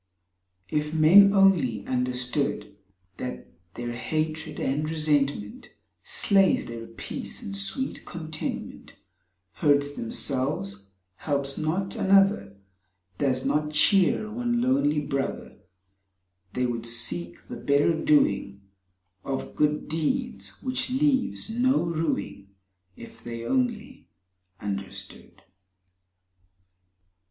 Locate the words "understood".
1.85-2.75, 24.59-25.43